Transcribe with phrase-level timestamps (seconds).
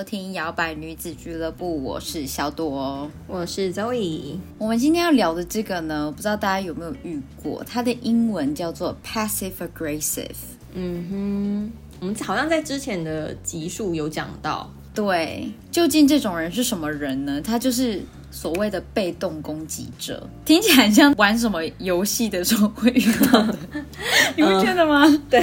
[0.00, 4.38] 收听摇摆女子俱乐部，我是小朵，我是 Zoe。
[4.56, 7.62] 我们今天要聊的这个呢，不知道大家有没有遇过？
[7.64, 10.24] 它的英文叫做 passive aggressive。
[10.72, 14.72] 嗯哼，我们好像在之前的集数有讲到。
[14.94, 17.38] 对，究竟这种人是什么人呢？
[17.42, 18.00] 他就是
[18.30, 23.58] 所谓的被动攻击者，听起来像玩什么游戏的时候会遇到的，
[24.36, 25.04] 你不觉得吗？
[25.28, 25.40] 对，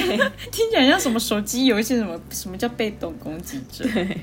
[0.51, 2.19] 听起来像什么手机游戏什么？
[2.31, 3.83] 什么叫被动攻击者？
[3.93, 4.17] 对，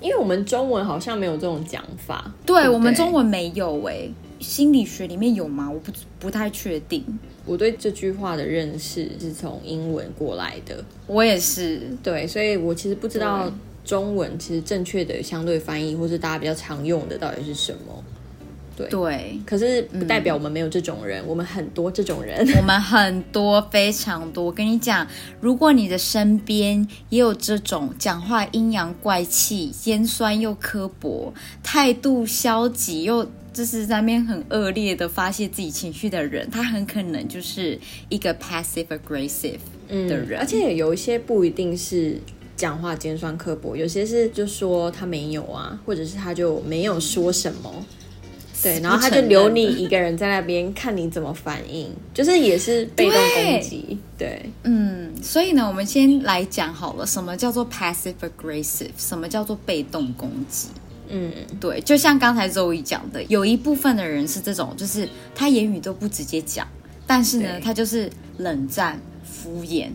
[0.00, 2.32] 因为我们中文好像没有这种讲法。
[2.46, 5.70] 对我们中文没有诶，心理学里面有吗？
[5.70, 7.04] 我不不太确定。
[7.46, 11.80] 我对这句话的认识是从英文过来的，我也是。
[12.02, 13.50] 对，所以我其实不知道
[13.84, 18.04] 中文其实正确的相对翻译，或是大家比较常用的到底是什么。
[18.76, 24.44] 对对，可是不代表我们没有这种人， 我们很多这种人，我们很多非常多。
[24.44, 25.06] 我跟你讲，
[25.40, 33.28] 如果你的身边也有这种讲话阴阳怪气、尖酸又刻薄、态度消极又。
[33.52, 37.76] 就是在面很恶劣的发泄自己情绪的人，他很可能就是
[38.08, 39.58] 一个 passive aggressive
[39.88, 42.16] 的人，而且有一些不一定是
[42.60, 47.72] 讲话尖酸刻薄，有些是就说他没有啊，或者是他就没有说什么，
[48.62, 60.68] 对，然后他就留你一个人在那边看你怎么反应，就是也是被动攻击，对，嗯，所以呢，我们先来讲好了，什么叫做 passive aggressive，什么叫做被动攻击。
[61.08, 66.68] 嗯，对，就像刚才周瑜讲的，有一部分的人是这种，就是他言语都不直接讲，
[67.06, 69.88] 但是呢，他就是冷战、敷衍、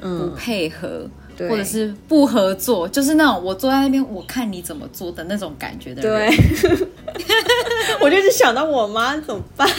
[0.00, 1.08] 不配合，
[1.38, 6.30] 或者是不合作，就是那种我坐在那边，我看你怎么做的那种感觉的人。
[6.30, 6.88] 对，
[8.00, 9.68] 我就是想到我妈怎么办？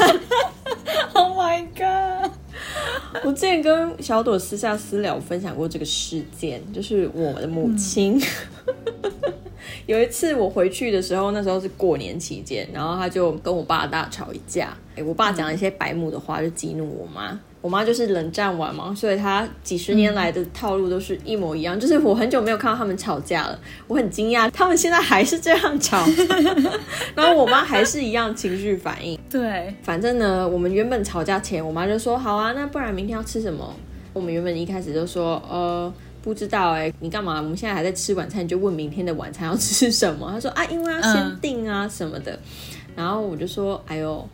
[1.13, 2.31] Oh my god！
[3.23, 8.22] 我之前跟小朵私下私聊分享过这个事件，就是我的母亲。
[9.85, 14.75] 有一次我回去的时候，那时候是过年期间，然后他就跟我爸大吵一架。
[14.96, 17.40] 哎，我爸讲了一些白目的话，就激怒我妈。
[17.62, 21.79] 我妈就是冷战完嘛，所以她几十年来的套路都是一模一样。
[21.79, 26.06] 就是我很久没有看到他们吵架了，我很惊讶，他们现在还是这样吵。
[27.16, 29.19] 然后我妈还是一样情绪反应。
[29.29, 33.73] 对，反正呢，我们原本吵架前，我妈就说：“好啊，那不然明天要吃什么？”
[34.13, 37.38] 我们原本一开始就说：“呃。”不知道哎，你干嘛？
[37.38, 40.29] 我们现在还在吃晚餐，你就问明天的晚餐要吃什么？
[40.29, 42.38] 他说啊，因为要先定啊什么的。
[42.97, 44.28] 然后我就说，哎呦，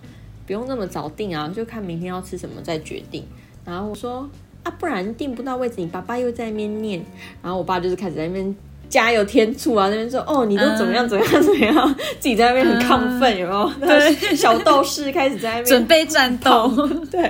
[0.46, 3.24] 不用那么早定啊，就看明天要吃什么再决定。
[3.66, 4.30] 然后我说
[4.64, 7.04] 啊，不然订不到位置，你爸爸又在那边念。
[7.42, 8.56] 然后我爸就是开始在那边。
[8.90, 9.90] 加油添醋啊！
[9.90, 13.72] 那边说哦，你都怎么样怎么样怎么样， 自己在那边很亢奋，有没有？
[13.80, 16.72] 对，小斗士开始在那边准备战斗。
[17.10, 17.22] 对，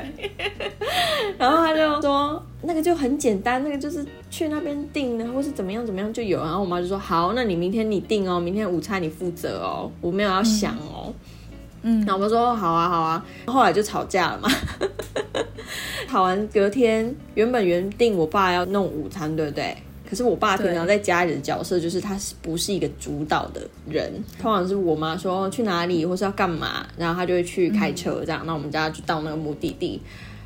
[1.39, 6.39] 然后他就说那个就很简单，那个就是去那边订呢，或是怎么样怎么样就有。
[6.39, 11.07] 然后我妈就说好，那你明天你订哦，明天午餐你负责哦，我没有要想哦。
[11.07, 11.13] 嗯，
[11.83, 14.49] 然后我们说好啊好啊，后来就吵架了嘛。
[16.09, 19.75] 吵完隔天，原本原定我爸要弄午餐，对不对？
[20.07, 29.99] 可是我爸平常在家里的角色就是他是不是一个主导的人，通常是我妈说去哪里或是要干嘛，然后他就会去开车这样，那我们家就到那个目的地，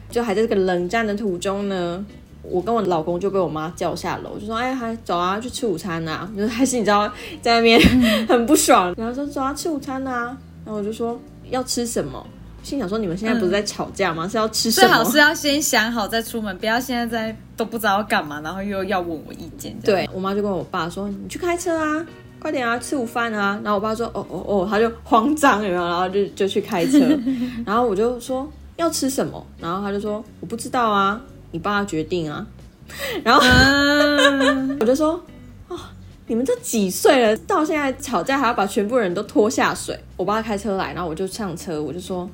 [0.09, 2.05] 就还在这个冷战的途中呢，
[2.43, 7.11] 我跟我老公就被我妈叫下楼，就说哎还走啊去吃午餐呐，就是还是你知道
[7.41, 7.77] 在那边
[8.25, 11.17] 很不爽，然后说走啊吃午餐呐，然后我就说
[11.49, 12.23] 要吃什么。
[12.63, 14.27] 心想说：“你们现在不是在吵架吗？
[14.27, 14.87] 是要吃什么？
[14.87, 22.05] 最好是要先想好再出门，不要现在在都不知道要干嘛，然后又要问我意见。”对我妈就跟我爸说：“你去开车啊，
[22.39, 25.81] 快点啊，吃午饭啊。”然后我爸说：“哦哦哦。”他就慌张有没有？
[25.85, 26.99] 然后就就去开车。
[27.65, 28.45] 然后我就说
[28.75, 31.21] ：“要吃什么？”然后他就说：“我不知道啊，
[31.51, 32.45] 你爸决定啊。
[33.23, 33.41] ”然后
[34.81, 35.21] 我就说：“哦，
[36.27, 42.29] 你们这几岁了，到现在吵架还要把全部人都拖下水？”我爸开车来，然后我就上车，我就说。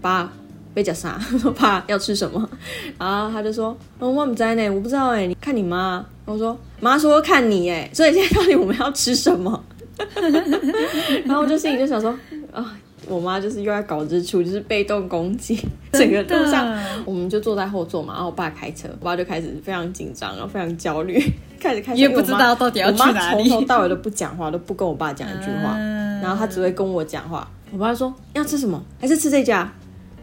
[0.00, 0.32] 爸，
[0.72, 1.18] 被叫啥？
[1.40, 2.48] 说爸要吃什么？
[2.98, 9.64] 然后他就说：“嗯，我不知呢，我不知道哎，你看你妈。”我说：“妈说看你哎，所以现在到底我们要吃什么？”
[11.26, 12.16] 然后我就心里就想说
[12.52, 12.78] ：“啊，
[13.08, 15.58] 我妈就是又要搞日出，就是被动攻击。
[15.92, 21.18] 整个路上，我们就坐在后座嘛，然后我爸开车，我爸就开始非常紧张，然后非常焦虑，
[21.58, 23.48] 开始开始也不知道到底要去哪里。
[23.48, 25.76] 从头到尾都不讲话，都不跟我爸讲一句话，
[26.22, 27.48] 然后他只会跟我讲话。
[27.70, 28.82] 我爸说：“要吃什么？
[29.00, 29.70] 还是吃这家？”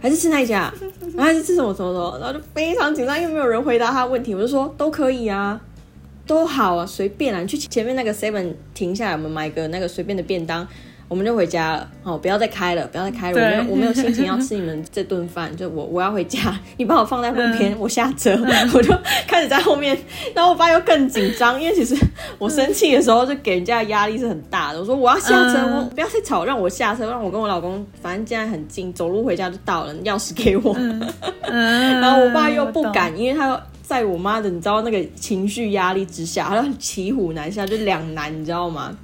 [0.01, 0.71] 还是吃那一家？
[1.15, 2.17] 然后还是吃什么什么什么？
[2.19, 4.35] 然后就非常紧张，因为没有人回答他的问题。
[4.35, 5.59] 我就说都可以啊，
[6.27, 10.67] 都好啊，随便啊，你去前面那个 seven 停下来，我们买个那个随便的便当。
[11.07, 18.35] 我们就回家了，哦，不要再开了，不要再开了，我没有，我没有心情要吃你们这顿饭，就我我要回家， 你把我放在路边，我下车，
[18.73, 18.91] 我就
[19.27, 19.95] 开始在后面，
[20.33, 21.95] 然后我爸又更紧张，因为其实
[22.39, 30.75] 我生气的时候就给人家压力是很大的，我说我要下车，我不要再吵，让我下车，让我跟我老公，反正现在很近，走路回家就到了，钥匙给我，
[31.47, 38.97] 然后我爸又不敢，因为他在我妈的你知道那个情绪压力之下，他骑虎难下，就两难，你知道吗？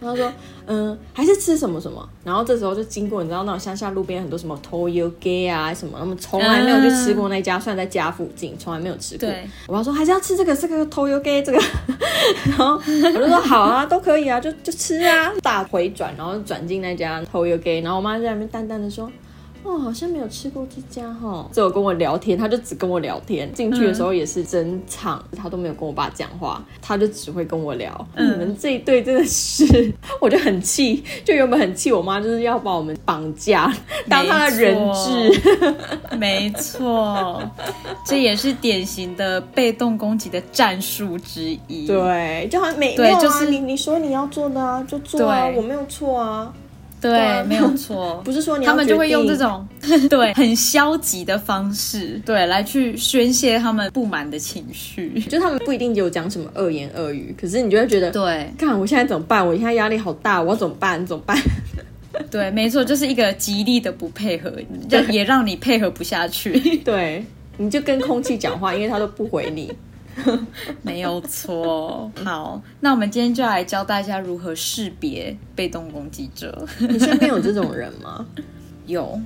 [0.00, 0.30] 他说
[0.66, 9.28] ：“嗯，还是吃什么什么。”然后这时候就经过，你知道那种乡下路边很多什么 Toyo Gay 啊什么，他们从来没有去吃过那家，虽然在家附近，从来没有吃过。
[9.66, 11.58] 我妈说还是要吃这个，这个 Toyo Gay 这个。
[12.48, 15.32] 然后我就说好啊，都可以啊，就就吃啊。
[15.42, 19.10] 大回转，然后转进那家 Toyo Gay，然后我妈在那边淡淡的说。
[19.64, 21.48] 哦，好像没有吃过这家哈。
[21.50, 23.50] 只有跟我聊天，他就只跟我聊天。
[23.54, 28.06] 进去的时候也是真唱，他都没有跟我爸讲话，他就只会跟我聊。
[28.16, 33.74] 你们这一对真的是，我就很气，就原本很气我妈，就是要把我们绑架
[34.08, 35.40] 当他的人质。
[36.18, 37.42] 没错，
[38.04, 41.86] 这也是典型的被动攻击的战术之一。
[41.86, 46.52] 对，就好像没对，就是你你说你要做的啊，就做啊，我没有错啊。
[47.10, 49.66] 对，没有错， 不是说他们就会用这种
[50.08, 55.20] 对很消极的方式，对来去宣泄他们不满的情绪。
[55.28, 59.46] 就他们不一定有讲什么恶言恶语，可是你就会觉得，对，看我现在怎么办？
[59.46, 61.04] 我现在压力好大，我要怎么办？
[61.06, 61.36] 怎么办？
[62.30, 64.52] 对，没错，就是一个极力的不配合，
[64.88, 66.78] 让也让你配合不下去。
[66.78, 67.24] 对，
[67.56, 69.72] 你就跟空气讲话，因为他都不回你。
[70.82, 72.10] 没有错。
[72.24, 76.66] 好，那我们今天就来教大家如何识别被动攻击者。
[76.80, 78.26] 你身边有这种人吗？
[78.86, 79.20] 有，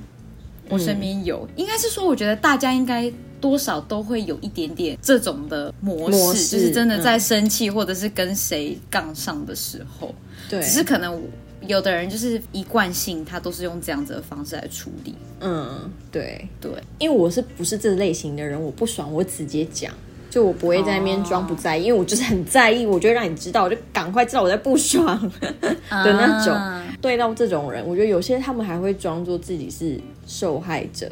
[0.69, 1.47] 我身边有。
[1.55, 10.13] 应该是说，我觉得大家应该多少都会有一点点这种的模式，就是真的在生气或者是跟谁杠上的时候，
[10.49, 11.21] 对，只是可能
[11.61, 15.13] 有的人就是一贯性，他都是用这样子的方式来处理。
[15.41, 19.93] 嗯，对对，因为我是不是这类型的人，我不爽我直接讲。
[20.29, 25.19] 就我不会在那边装不在意，因为我就是很在意，我就让你知道，我就赶快知道我在不爽
[25.61, 26.55] 的那种。
[27.01, 31.09] 对到这种人，我觉得有些他们还会装作自己是受害者，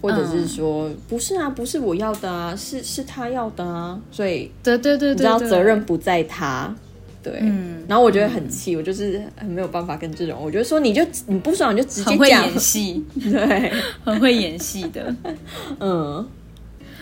[0.00, 6.74] 或者是说不是啊，不是我要的啊，是是他要的啊，所以对对对，你知道责任不在他，
[7.22, 7.34] 对，
[7.86, 13.72] 然后我觉得很气，我就是很没有办法跟这种，我觉得说你就你不爽你就直接讲，演戏， 对，
[14.02, 15.14] 很会演戏的，
[15.78, 16.26] 嗯。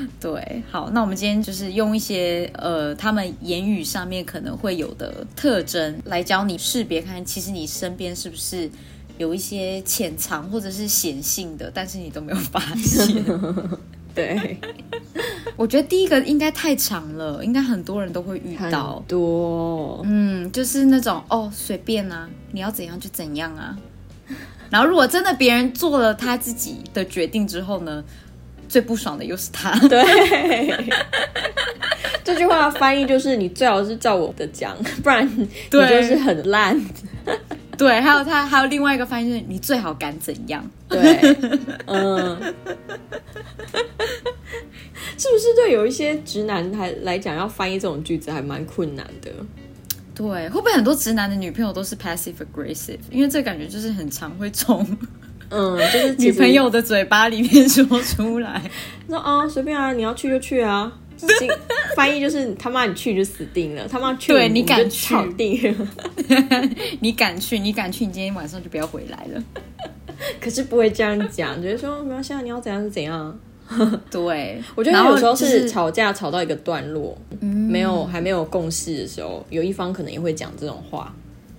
[0.20, 8.70] 对，好，那我们今天就是用一些呃，他们言语上面可能会有的特征来教你识别，看其实你身边是不是
[9.19, 13.25] 有一些潜藏或者是显性的，但是你都没有发现。
[14.14, 14.58] 对，
[15.56, 19.03] 我觉得第一个应该太长了，应该很多人都会遇到。
[19.06, 23.79] 多，嗯，就是那种哦，随便啊，你要怎样就怎样啊。
[24.69, 28.05] 然后如果真的别人做了他自己的决定之后呢？
[28.70, 29.76] 最不爽的又是他。
[29.88, 30.00] 对，
[32.22, 36.81] 这句话翻译就是你最好是照我的讲， 不然你就是很烂。
[37.76, 40.64] 对，还有他还有另外一个翻译就是你最好敢怎样？
[40.88, 41.00] 对，
[41.87, 42.38] 嗯，
[45.19, 49.32] 是不是对有一些直男还来讲要翻译这种句子还蛮困难的？
[50.15, 52.98] 对，会不会很多直男的女朋友都是 passive aggressive？
[53.10, 54.86] 因为这感觉就是很常会从。
[55.50, 58.62] 嗯，就是女朋友的嘴巴里面说出来，
[59.08, 60.90] 说啊随便啊，你要去就去啊。
[61.94, 65.76] 翻译就是他妈你去就死定了，他妈去对 你敢去定，
[67.00, 69.42] 你敢去你敢去，你今天晚上就不要回来了。
[70.40, 73.38] 可是不会这样讲，觉得说没有现在你要怎样是怎样。
[74.10, 81.14] 对，我觉得有时候是吵架吵到一个段落，没有还没有共识的时候，有一方可能也会讲这种话。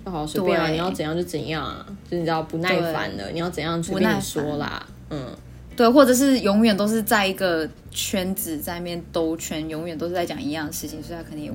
[0.06, 5.28] 就好随便啊，你要怎样就怎样啊，就你知道不耐烦了，你要怎样随便你说啦，嗯，
[5.76, 11.52] 对，或者是永远都是在一个圈子在面兜圈，永远都是在讲一样的事情，所以他肯定也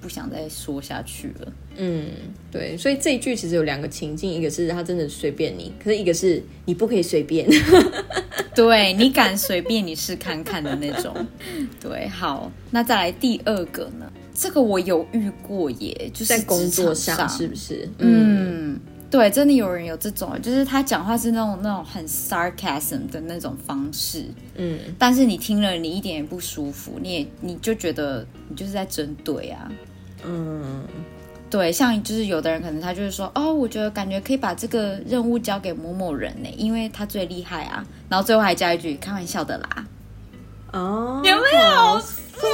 [0.00, 1.52] 不想再说下去了。
[1.76, 2.06] 嗯，
[2.50, 7.48] 对，所以这一句其实有两个情境，一个是他真的随便你，可是一个是你不可以随便，
[8.54, 11.14] 对你敢随便你试看看的那种。
[11.80, 14.10] 对，好，那再来第二个呢？
[14.34, 17.86] 这个我有遇过耶，就是在工作上，是不是？
[17.98, 18.78] 嗯，
[19.10, 29.70] 对，真的有人有这种，就是他讲话是那种那种很 sarcasm 的那种方式，嗯，但是你听了你一点也不舒服，你也你就觉得你就是在针对啊，
[30.24, 30.84] 嗯，
[31.48, 37.84] 对，像就是有的人可能他就是说，哦，我觉得感觉可以把这个任务交给某某人呢，因为他最厉害啊。
[38.08, 39.86] 然后最后还加一句开玩笑的啦。
[40.72, 42.52] 哦，有没有酸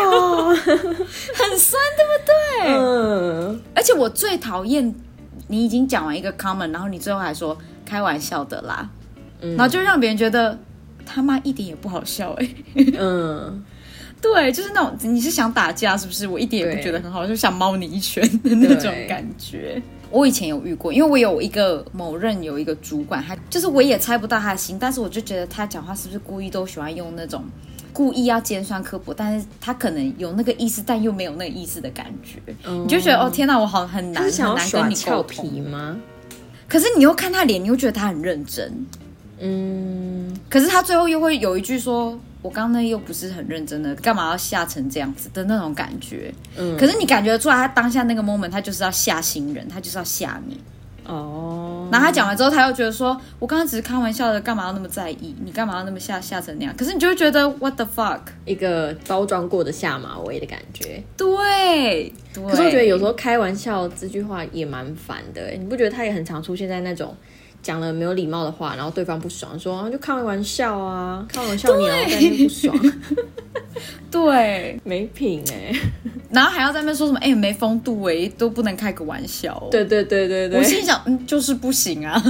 [0.00, 0.48] 哦？
[0.56, 2.68] 很酸，对不对？
[2.68, 3.62] 嗯。
[3.74, 4.94] 而且我最讨厌
[5.48, 8.88] 你已经讲完一个 comment，然后你最后还说开玩笑的啦，
[9.40, 10.58] 然后就让别人觉得
[11.04, 12.48] 他妈一点也不好笑哎。
[12.98, 13.64] 嗯。
[14.22, 16.28] 对，就是那种你是想打架是不是？
[16.28, 19.82] 我一点也不觉得很好，就想猫你一拳的那种感觉。
[20.10, 27.42] 我以前有遇过，因为我有一个某任有一个主管，他就是我也猜不到他的心，但是我就觉得他讲话是不是故意都喜欢用那种
[27.92, 32.38] 故意要尖酸刻薄，但是他可能有那个意思，但又没有那个意思的感觉。
[32.64, 35.96] 你就觉得哦天哪，我好很难很难跟你俏皮吗？
[36.68, 38.86] 可是你又看他脸，你又觉得他很认真。
[39.40, 42.16] 嗯，可是他最后又会有一句说。
[42.42, 46.34] 我刚刚那又不是很认真的，干嘛要吓成这样子的那种感觉？
[46.58, 50.60] 嗯，可是你感觉出来，他当下那个 moment，他就是要吓新人，他就是要吓你。
[51.06, 51.88] 哦。
[51.92, 55.34] 然后他讲完之后，他又觉得说，我刚刚只是开玩笑的，干嘛要那么在意？
[55.44, 56.74] 你干嘛要那么吓吓成那样？
[56.76, 61.00] 可是你就会觉得 what the fuck，一个包装过的下马威的感觉。
[61.16, 62.12] 对。
[62.34, 67.14] 可是我觉得有时候开玩笑这句话也蛮烦的，你不觉得他也很常出现在那种？
[67.62, 72.76] 讲了没有礼貌的话，然后对方不爽，说就开玩笑啊，开玩笑你要在那不爽，
[74.10, 75.72] 对， 没品哎，
[76.30, 82.20] 然后还要在那说什么哎没风度哎，都不能开个玩笑，对对对对对，我心想嗯就是不行啊，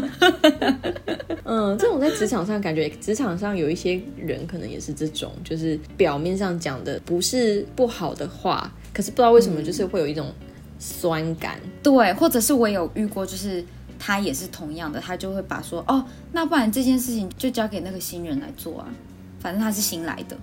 [1.45, 10.31] 嗯，这种在职场上感觉职场上有一些人可能也是这种，就是表面上讲的不是不好的话，可是不知道为什么就是会有一种
[10.79, 13.65] 酸感，对，或者是我有遇过就是。
[14.05, 18.89] 他也是同样的，他就会把说哦，那不然这件事情就交给那个新人来做啊，
[19.39, 20.37] 反正他是新来的，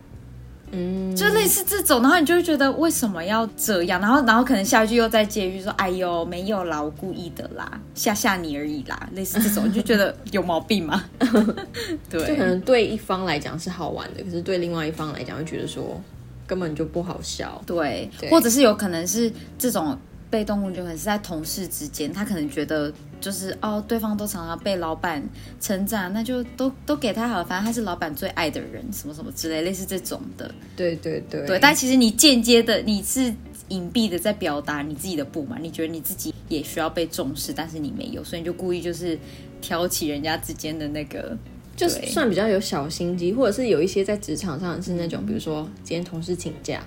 [0.71, 11.03] 嗯，就类似这种，然后你就会觉得为什么要这样，然后然后可能下一句又再接一句说，哎呦，没有啦，我故意的啦，吓吓你而已啦，类似这种，你就觉得有毛病吗？
[12.09, 16.01] 对，就可能对一方来讲是好玩的，可是对另外一方来讲会觉得说
[16.47, 19.97] 根本就不好笑，对，或者是有可能是这种。
[20.29, 25.23] 被动物就可能是在同事之间，他可能觉得就是哦，对方都常常被老板
[25.59, 30.53] 称赞，那就都都给他好，反正他是老板最爱的人，什么什么之类，类似这种的。
[30.75, 31.59] 对对对，对。
[31.59, 33.33] 但其实你间接的，你是
[33.69, 39.17] 隐蔽的在表达你自己的不满，你觉得你自己也需要被重视，但是你没有，所以你就故意就是
[39.61, 41.35] 挑起人家之间的那个，
[41.75, 46.83] 就算比较有小心机，或者是有一些在职场上是那种，比如说今天同事请假。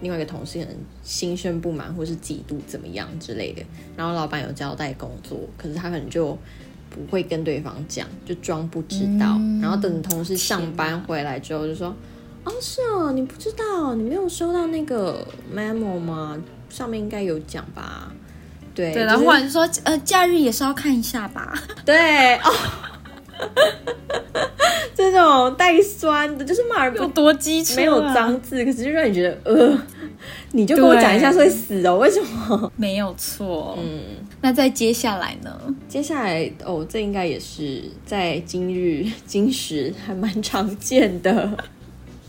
[0.00, 3.62] 另外一个同事可能心生不满，或是嫉妒怎么样之类的，
[3.96, 6.36] 然后老板有交代工作，可是他可能就
[6.90, 11.94] 不会跟对方讲，就装不知道，然后等同事上班回来之后就说
[12.44, 16.36] ：“哦，是哦，你不知道，你没有收到那个 memo 吗？
[16.68, 18.12] 上面应该有讲吧？”
[18.74, 21.52] 对，对，然后忽然说：“呃，假日也是要看一下吧？”
[21.84, 22.50] 对哦。
[25.10, 29.78] 这种带酸的，就是骂人不多机车，没有脏字，可是就让你觉得呃，
[30.52, 32.72] 你就跟我讲一下会死哦，为什么？
[32.76, 34.00] 没有错，嗯，
[34.40, 35.50] 那在接下来呢？
[35.88, 41.50] 接下来哦，这应该也是在今日今时还蛮常见的，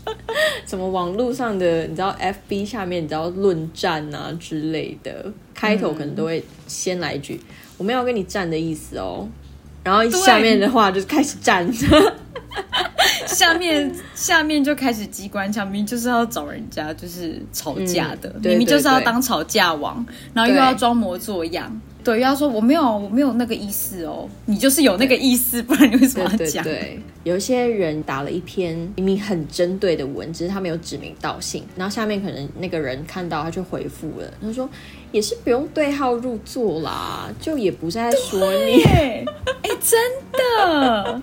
[0.66, 7.40] 什么网络上的，你知道 FB 下面你知道论战啊之类的，开头可能都会先来一句
[7.78, 9.28] “我们要跟你战的意思哦”，
[9.84, 11.70] 然后下面的话就开始战。
[13.28, 26.64] 下面下面就开始机关枪，明明就是要找人家就是吵架的，明明就是要当吵架王，然后又要装模作样，对，要说我没有我没有那个意思哦，你就是有那个意思，不然你为什么要讲？
[26.64, 34.70] 对，有一些人打了一篇明明很针对的文，只是他没有指名道姓，然后下面可能那个人看到他就回复了，他说
[35.12, 39.24] 也是不用对号入座啦，就也不是在说你，哎，
[39.82, 40.00] 真
[40.34, 41.22] 的。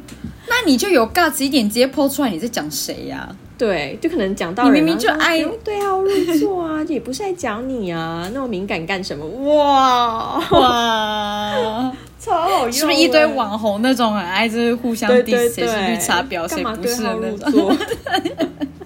[0.48, 3.36] 那你就有 guts 一点，直接剖出来你在讲谁呀？
[3.60, 9.26] 对，就可能讲到你明明就爱对号入座啊，也不是在讲你啊， 那么敏感干什么？
[9.54, 12.72] 哇哇， 超好用！
[12.72, 17.76] 是不是一堆网红那种很爱就是互相 diss 谁是绿茶婊，谁不是那种？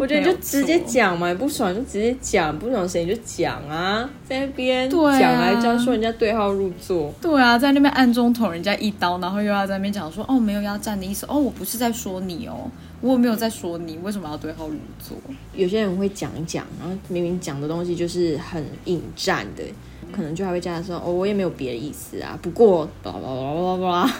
[0.00, 7.12] 我觉得你就直接讲嘛，不爽就直接讲，不爽谁就讲啊，在那边讲来讲说人家对号入座。
[7.20, 12.70] 对啊，在那边暗中捅人家一刀，然后又要在那边讲说哦没有要站的意思，哦我不是在说你哦，
[13.02, 15.18] 我没有在说你，为什么要对号入座？
[15.52, 19.62] 有些人会讲一讲，然后明明讲的东西就是很引战的，
[20.10, 24.10] 可能就还会加说哦我也没有别的意思啊，不过，巴拉巴拉巴拉巴拉。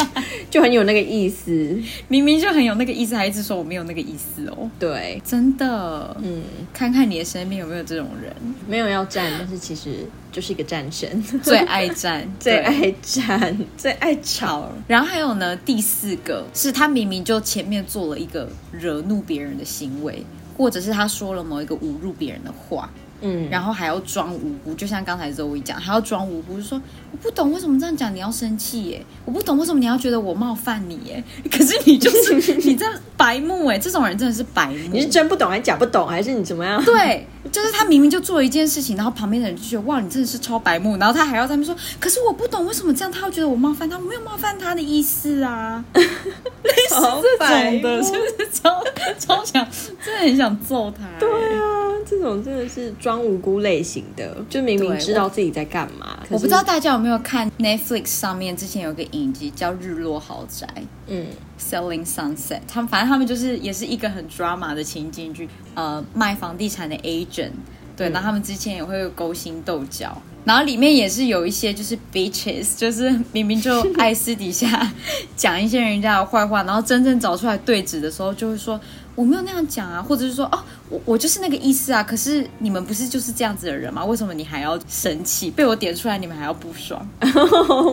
[0.50, 4.68] 就很有那个意思，明明就很有那个意思，还一直说我没有那个意思哦。
[4.78, 6.42] 对，真的，嗯，
[6.74, 8.34] 看看你的身边有没有这种人，
[8.66, 14.70] 没有要战，但是其实就是一个战神，最爱战， 最爱战，最爱吵。
[14.88, 20.24] 然后还有呢，第四个是他明明就前面做了一个惹怒别人的行为，
[20.56, 22.90] 或者是他说了某一个侮辱别人的话。
[23.20, 26.80] 嗯，然后还要装无辜，就像刚才周一讲，还要装无辜，就说
[27.12, 29.04] 我不懂为什么这样讲，你要生气耶？
[29.24, 31.22] 我不懂为什么你要觉得我冒犯你耶？
[31.50, 32.84] 可是你就是你这
[33.16, 34.88] 白目哎，这种人真的是白目。
[34.92, 36.82] 你是真不懂还是假不懂，还是你怎么样？
[36.84, 45.84] 对，就是他明明就做了一件事情，然后旁边的人就觉得哇，你真的是超白目，然后他还要在那边说，可是我不懂为什么这样，他要觉得我冒犯他，我没有冒犯他的意思啊。
[45.92, 48.82] 类似这种的，是不是超
[49.18, 49.66] 超想，
[50.04, 51.04] 真的很想揍他。
[51.18, 51.78] 对啊。
[52.06, 56.18] 这种真的是装无辜类型的，就明明知道自己在干嘛。
[56.28, 60.66] 我不知道大家有没有看 Netflix 上面之前有个影集叫《日落豪宅》，
[61.06, 61.26] 嗯
[61.60, 62.60] ，Selling Sunset。
[62.66, 67.52] 他们反正他们就是也是一个很 drama 的情景剧，呃，卖房地产的 agent，
[67.96, 74.90] 对，然后他们之前也会勾心斗角，然后里面也是有一些就是 bitches，就是明明就爱私底下
[75.36, 78.80] 讲一些人家的坏话，然后真正找出来对质的时候，就会说。
[79.16, 82.02] 我没有那样讲啊，或者是说哦，我我就是那个意思啊。
[82.02, 84.02] 可是你们不是就是这样子的人吗？
[84.02, 85.50] 为什么你还要生气？
[85.50, 87.06] 被我点出来，你们还要不爽？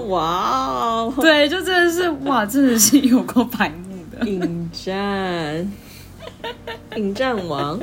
[0.07, 5.71] 哇，对，就真的是哇，真的是有过白目的引战，
[6.95, 7.77] 引战王。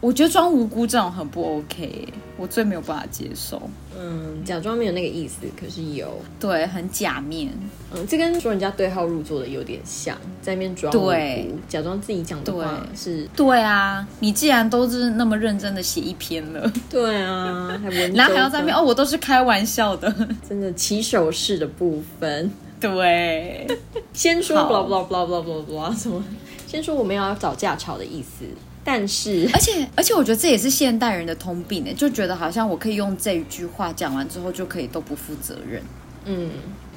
[0.00, 2.08] 我觉得装无辜这种很不 OK，
[2.38, 3.60] 我最没有办法接受。
[3.98, 7.52] 嗯，假装没有那个意思，可是有，对，很假面。
[7.92, 13.28] 嗯，这跟说人家对号入座的有点像，在那边装对，假装自己讲的话是。
[13.36, 20.14] 对啊，你既然都是那么认真的写一篇了，对啊，还文，然后还要在那边哦，我都是开玩笑的，
[20.48, 22.50] 真的起手式的部分。
[22.80, 23.66] 对，
[24.12, 26.22] 先说 blah blah blah blah blah blah 什么？
[26.68, 28.44] 先说我们要找架吵的意思。
[28.90, 35.82] 但是，而且，而且，我觉得这也是现代人的通病呢，就觉得好像我可以用这一句话讲完之后就可以都不负责任。
[36.24, 36.50] 嗯，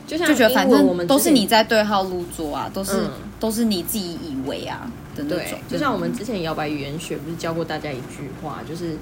[0.07, 2.93] 就像就觉得反正我们都是你在对号入座啊，都是
[3.41, 5.59] 都是你自己以为啊的那种。
[5.67, 8.95] 就像我们之前摇摆语言学不是教过大家一句话，就是。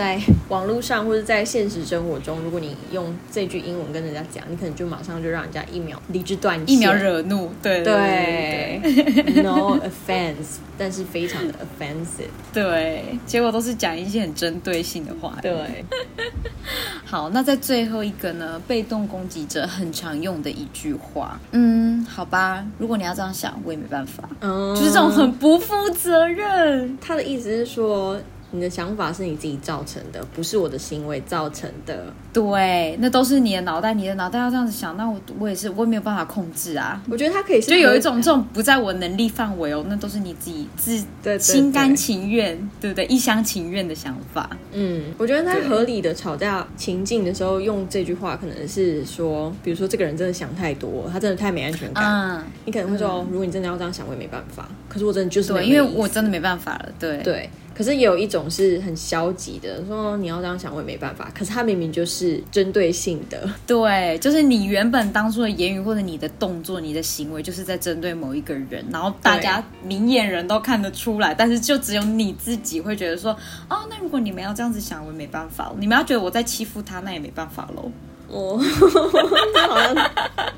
[0.00, 7.50] 在网络上或者在现实生活中，如果你用这句英文跟人家讲，你可能就马上就让人家一秒理智断，一秒惹怒。
[7.62, 8.80] 对对，
[9.44, 12.30] no offense，但是非常的 offensive。
[12.50, 15.36] 对，结果都是讲一些很针对性的话。
[15.42, 15.84] 对，
[17.04, 18.58] 好，那在最后一个呢？
[18.66, 24.26] 被动攻击者很常用的一句话，嗯，好吧，如果你要这样想，我也没办法。
[24.40, 26.96] 嗯，就是这种很不负责任。
[27.02, 28.18] 他的意思是说。
[28.52, 32.12] 你的想法是你自己造成的，不是我的行为造成的。
[32.32, 37.02] 对，那都是你的脑袋，你的脑袋要这样子想，那我我也是，我也没有办法控制啊。
[37.08, 43.04] 我觉得他可以，就有一种这种不在我能力范围哦，那都是你自己自心甘情愿，对不对？
[43.06, 44.50] 一厢情愿的想法。
[44.72, 52.04] 嗯，我觉得在合理的吵架情境的时候用这句话，可能是说，比如说这个人真的想太多，他真的太没安全感。
[52.04, 54.68] 嗯，你可能会说，如果你真的要这样想，我也没办法。
[54.88, 56.88] 可是我真的就是对，因为我真的没办法了。
[56.98, 57.50] 对对。
[57.74, 61.30] 可是也有一种是很消极的，说你要这样想我也没办法。
[61.34, 73.32] 可是他明明就是针对性的，对，就是你原本当初的言语或者你的动作、你的行为，就是在针对某一个人，然后大家明眼人都看得出来，但是就只有你自己会觉得说，
[73.68, 75.72] 哦，那如果你们要这样子想，我也没办法。
[75.78, 77.90] 你们要觉得我在欺负他，那也没办法喽。
[78.28, 78.60] 哦，
[79.54, 80.49] 那好像很欠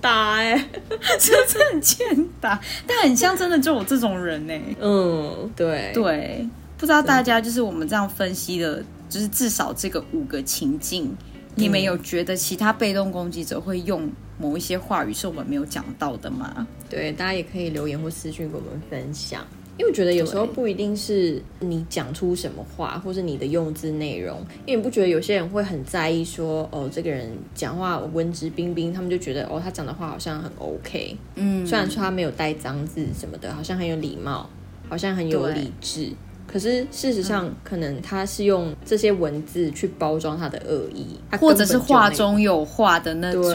[0.00, 0.54] 打哎，
[1.18, 4.54] 真的很欠打，但很像真的就我这种人呢。
[4.80, 11.16] 嗯，对对，不知道大家就是我们这样分析的，就是至少这个五个情境，
[11.54, 16.66] 你们有觉得其他被动攻击者会用某一些话语是我们没有讲到的吗？
[16.88, 19.46] 对，大家也可以留言或私讯给我们分享。
[19.78, 34.50] 因为我觉得有时候不一定是你讲出什么话，或是你的用字内容，因为你不觉得有些人会很在意说，哦，这个人讲话文质彬彬，他们就觉得，哦，他讲的话好像很 OK，嗯，虽然说他没有带脏字什么的，好像很有礼貌，
[34.88, 36.10] 好像很有理智，
[36.46, 41.06] 可是事实上，可能他是用这些文字去包装他的恶意，
[41.38, 43.54] 或者是话中有话的那种。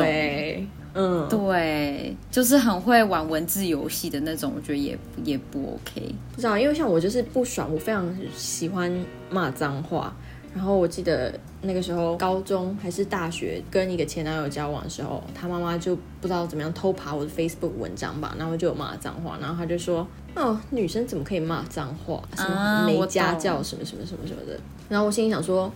[0.97, 6.15] 嗯，对，就是很会玩文字游戏的那种，我觉得也也不 OK。
[6.34, 8.89] 不知道，因为像我就是不爽，我非常喜欢
[9.29, 10.15] 骂脏话。
[10.55, 22.23] 然后我记得那个时候高中还是大学，跟一个前男友交往的时候，他妈妈就不知道怎么样偷爬我的 Facebook 文章吧，然后就有骂脏话，然后他就说：“哦，女生怎么可以骂脏话？
[22.38, 25.69] 什么没家教，什么什么什么什么的。”然后我心里想说。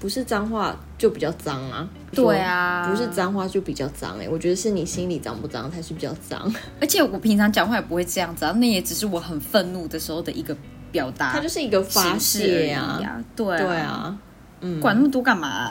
[0.00, 1.86] 不是脏话就就比较脏啊。
[2.12, 6.50] 对啊，不是脏话就比较脏哎，我觉得是你心里脏不脏才是比较脏。
[6.80, 10.56] 而且我平常讲话也不会这样子啊，那也只是我很愤怒的时候的一个
[10.90, 13.22] 表达，它就是一个发泄呀。
[13.36, 14.16] 对对啊，
[14.62, 15.70] 嗯，管那么多干嘛？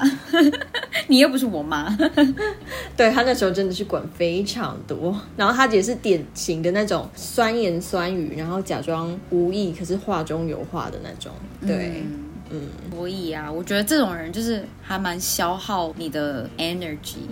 [1.08, 1.98] 你又不是我妈。
[2.96, 11.32] 对他那时候真的是管非常多，然后他也是典型的那种酸言酸语，然后假装无意，可是话中有话的那种。
[11.66, 12.04] 对。
[12.06, 12.20] 嗯，
[12.92, 17.26] 所以啊，我觉得这种人就是还蛮消耗你的 energy，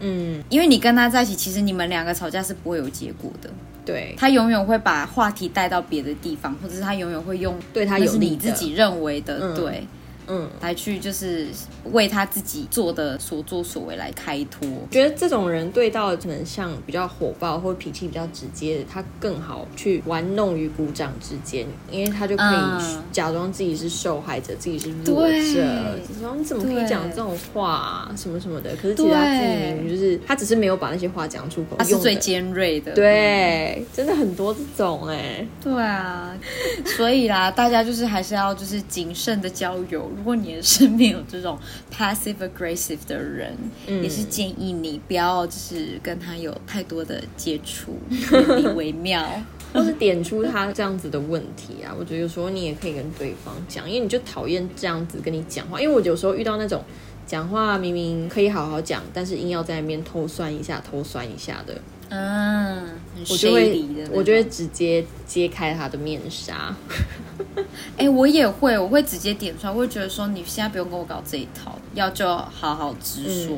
[0.00, 3.50] 嗯，因为你跟他在一起，其实你们两个吵架是不会有结果的，
[3.84, 9.86] 对，他永远会把话题带到别的地方，或者是他永远会用对他有利自己认为的，对。
[10.28, 11.46] 嗯，来去就是
[11.92, 14.68] 为他自己做的所作所为来开脱。
[14.90, 25.60] 觉得这种人对到可能像比较火爆或脾气比较直接的，他更好去玩弄于鼓掌之间，因为他就可以假装自己是受害者，自己是弱者。
[26.20, 28.76] 然后你怎么可以讲这种话，什么什么的？
[28.76, 31.76] 可是其实他自己明明就是他只是没有把那些话讲出口。
[31.78, 35.46] 他是最尖锐的，对，真的很多这种哎。
[35.62, 36.36] 对啊，
[36.84, 40.10] 所以啦，大家就是还是要就是谨慎的交友。
[40.18, 41.56] 如果你的身边有这种
[41.96, 49.24] passive aggressive 的人，也是建议你不要就是跟他有太多的接触，远离为妙，
[49.72, 51.94] 或是点出他这样子的问题啊。
[51.96, 55.80] 我觉得有时候你也可以跟对方讲，因为你就讨厌这样子跟你讲话。
[55.80, 56.82] 因为我有时候遇到那种
[57.24, 61.80] 讲话明明可以好好讲，但是硬要在那边偷酸一下、偷酸一下的。
[62.10, 62.88] 嗯，
[63.28, 66.74] 我就会，我就会直接揭开他的面纱。
[67.96, 73.56] 哎，我也会，我会直接点出来，我会觉得说，你现在不用跟我搞这一套，要就好好直说，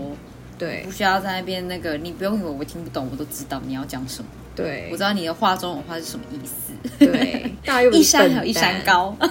[0.58, 9.16] 对，不需要在那边那个，你不用以为我听不懂，我都知道你要讲什么，对，我知道你的话中有话是什么意思，对，大 一山还有一山高。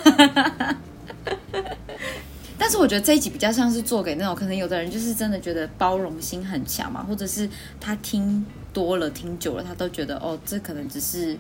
[2.58, 8.46] 但是我觉得这一集比较像是做给那种可能有的人就是真的觉得包容心很强嘛，或者是他听。
[8.72, 11.36] 多了听久了，他都觉得哦，这可能只是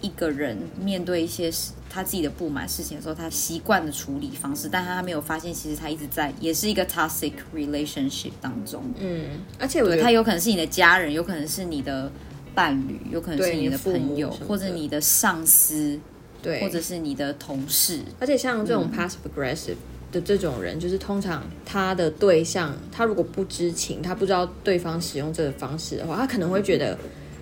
[0.00, 1.50] 一个人面对一些
[1.90, 8.82] 他自己的不满事情的时候，他习惯的处理方式，但他没有发现，其实他一直在也是一个 toxic relationship 当中。
[8.98, 12.10] 嗯，而且我觉得他有可能是你的家人，有可能是你的
[12.54, 15.98] 伴侣，有可能是你的朋友，或者你的上司，
[16.42, 18.00] 对，或者是你的同事。
[18.20, 19.76] 而且像这种 passive aggressive。
[20.10, 26.96] 的这种人，就是通常他的对象，他如果不知情，他不知道对方使用这个方式的话，他可能会觉得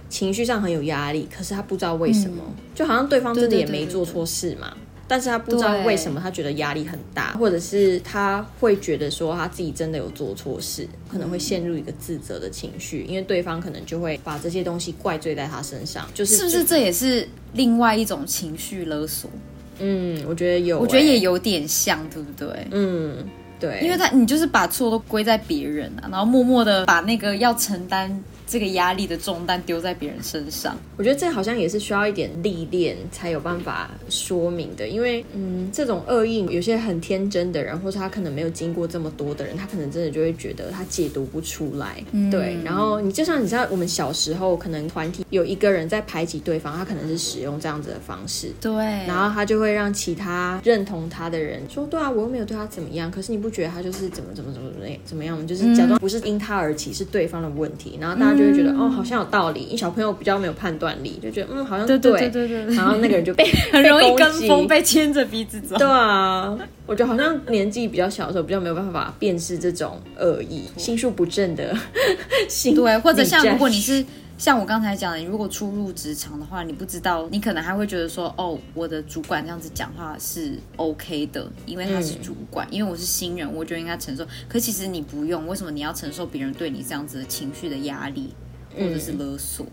[0.08, 2.42] 情绪上很有压力，可是他不知道为什么，
[2.74, 4.76] 就好像对方真的也没做错事嘛。
[5.08, 19.30] 但是他不知道为什么他觉得压力很大，或者是他会觉得说他自己真的有做错事，可能会陷入一个自责的情绪，因为对方可能就会把这些东西怪罪在他身上，就是是不是这也是另外一种情绪勒索？
[19.78, 22.66] 嗯，我觉得有，我觉得也有点像，对不对？
[22.72, 23.24] 嗯，
[23.60, 28.24] 对，因为他你就是把错都归在别人啊，然后默默的把那个要承担。
[28.46, 34.86] 这个压力的重担丢在别人身上，我觉得这好像也是需要一点历练才有办法说明的。
[34.86, 42.02] 因为，嗯，这种恶意，有些很天真的人，或者他可能没有经过这么多的人，他可能真的就会觉得他解读不出来。
[42.30, 48.52] 对，然后你就像你知道，我们小时候可能团体有一个人在排挤对方，他可能是使用这样子的方式。
[48.60, 48.72] 对，
[49.08, 55.44] 然后他就会让其他认同他的人说：“对啊，我又没有对他怎么样，可是你不觉得他就是怎么怎么怎么怎么怎么样吗？
[55.44, 58.35] 就是假装不是因他而起，是对方的问题。”然后大家。
[58.36, 59.62] 就会觉得哦，好像有道理。
[59.62, 62.74] 因为小朋友比较没有判断力，就觉得嗯，好像对对对对。
[62.74, 65.76] 然后那个人就 被很容易跟风，被牵着鼻子走。
[65.76, 71.74] 对啊，我觉得好像年纪比较小的时候，比较没有办法辨识这种恶意、心术不正的
[72.48, 72.74] 心。
[72.74, 74.04] 对，或者像如果你是。
[74.38, 84.26] 像我刚才讲的，你如果初入职场的话，你不知道，你可能还会觉得说，哦，我的主管这样子讲话是 OK 的，因为他是主管，因为我是新人，我就应该承受。
[84.48, 88.34] 可其实你不用，为什么你要承受别人对你这样子的情绪的压力，
[88.74, 89.66] 或者是勒索？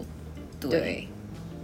[0.62, 1.10] 对，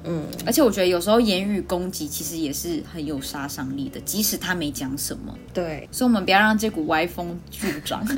[0.03, 5.33] 嗯，而且我觉得有时候言语攻击其实也是很有杀伤力的，即使他没讲什么。
[5.53, 8.05] 对，所以我们不要让这股歪风助长。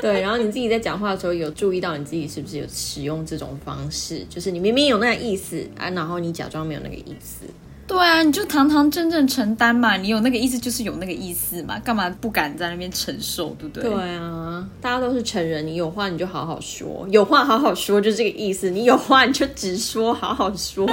[0.00, 4.24] 对，然后你自己在讲话的时候有注意到你自己是不是有使用这种方式？
[4.28, 7.44] 就是你明明有那个意思啊，然后你假装没有那个意思。
[7.84, 13.82] 对啊，你就堂堂正正承担嘛，你有那个意思就是有那个意思嘛，干嘛不敢在那边承受，对不对？
[13.82, 18.70] 对啊，大家都是成人，你有话你就好好说，有话好好说，就这个意思。
[18.70, 20.86] 你有话你就直说，好好说，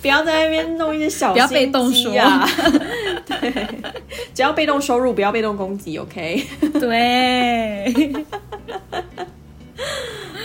[0.00, 2.48] 不要在那边弄一些小，不要被动说啊。
[3.26, 3.66] 对，
[4.40, 6.42] 只要被动收入，不要被动攻击，OK？
[6.80, 7.92] 对。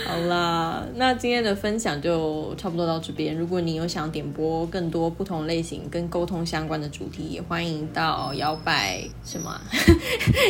[0.05, 3.34] 好啦，那今天的分享就差不多到这边。
[3.34, 9.58] 如果你有想点播更多不同类型跟沟通相关的主题，也欢迎到摇摆什么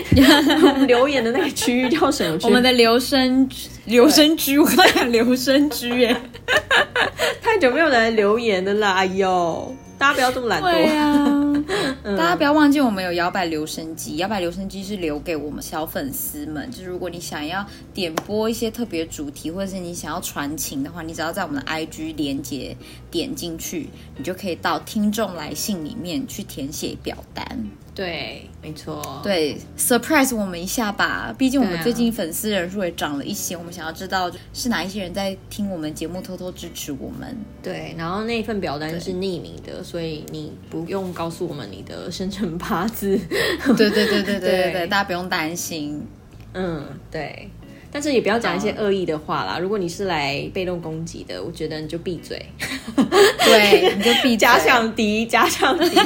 [0.88, 2.40] 留言的那个区域叫什么？
[2.46, 3.48] 我们的留声
[3.86, 6.20] 留声区，我讲留声区，哎，
[7.44, 9.76] 太久没有来留言的啦，哎呦。
[9.98, 11.45] 大家不要这么懒惰。
[12.14, 14.18] 大家不要忘记我们有摇摆留声机。
[14.18, 17.66] 摇摆留声机是留给我们小粉丝们，就是如果你想要
[17.96, 22.78] 点播一些特别主题，或者是你想要传情的话，你只要在我们的 IG 连接
[23.10, 27.68] 点进去，你就可以到听众来信里面去填写表单。
[27.96, 29.22] 对，没错。
[29.24, 31.34] 对，surprise 我们一下吧。
[31.38, 37.38] 毕竟我们最近粉丝人数也涨了一些，我们想要知道是哪一些人在听我们节目，偷偷支持我们。
[37.64, 43.18] 对，然后那份表单是匿名的，所以你不用告诉我们你的生辰八字。
[43.78, 46.06] 对对对对对对对， 大家不用担心。
[46.54, 47.50] 嗯，对。
[47.96, 49.58] 但是也不要讲一些恶意的话啦。
[49.58, 52.46] 如果你是来被动攻击的，我觉得你就闭嘴。
[52.94, 54.36] 对，你就闭。
[54.36, 55.96] 假想敌，假想敌。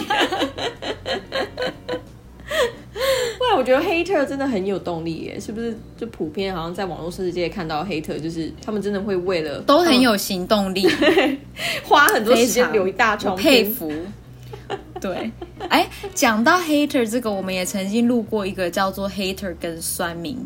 [3.42, 5.76] 哇，我觉得 hater 真的很有动力耶，是不是？
[5.98, 10.88] 就普遍好像在网络世界看到 hater，就是他们真的会为了都很有行动力，
[11.84, 13.92] 花很多时间留一大串，佩服。
[15.02, 15.32] 对，
[15.70, 20.38] 哎，讲到 hater 这个，我们也曾经录过一个叫做 hater 跟酸民。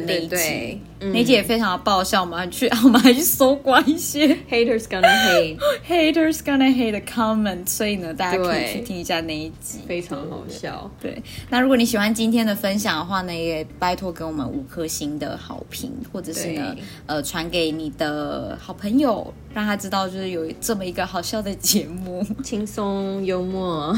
[0.00, 0.80] 对对对，
[1.12, 4.28] 那集也非常的爆笑，我们还去， 我们还去搜刮一些。
[4.50, 10.90] Haters gonna hate，haters gonna hate 的 comment，所以呢，大家可以去听一下那一集，非常好笑。
[11.00, 16.76] 对，那如果你喜欢今天的分享的话呢，也拜托给我们五颗星的好评，或者是呢，
[17.06, 23.96] 呃，传给你的好朋友，让他知道就是有这么一个好笑的节目，轻松幽默，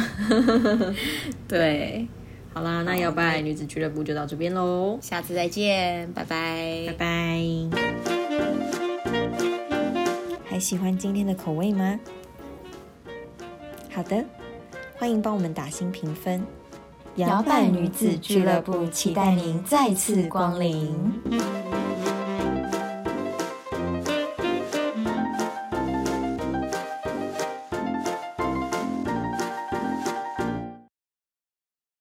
[1.46, 2.06] 对。
[2.54, 7.42] 好啦，那摇摆女子俱乐部就到这边喽，下次再见，拜拜，拜拜。
[10.44, 11.98] 还喜欢今天的口味吗？
[13.90, 14.24] 好的，
[14.96, 16.46] 欢迎帮我们打新评分。
[17.16, 20.94] 摇摆女子俱乐部期待您再次光临。